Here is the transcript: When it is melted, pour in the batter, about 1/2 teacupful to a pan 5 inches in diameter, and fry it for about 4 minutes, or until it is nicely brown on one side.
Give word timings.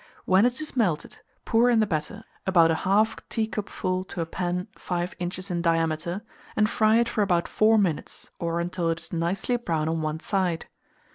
When 0.25 0.47
it 0.47 0.59
is 0.59 0.75
melted, 0.75 1.19
pour 1.45 1.69
in 1.69 1.79
the 1.79 1.85
batter, 1.85 2.23
about 2.47 2.71
1/2 2.71 3.19
teacupful 3.29 4.03
to 4.05 4.21
a 4.21 4.25
pan 4.25 4.67
5 4.75 5.13
inches 5.19 5.51
in 5.51 5.61
diameter, 5.61 6.23
and 6.55 6.67
fry 6.67 6.95
it 6.97 7.07
for 7.07 7.21
about 7.21 7.47
4 7.47 7.77
minutes, 7.77 8.31
or 8.39 8.59
until 8.59 8.89
it 8.89 8.99
is 8.99 9.13
nicely 9.13 9.57
brown 9.57 9.87
on 9.87 10.01
one 10.01 10.19
side. 10.19 10.65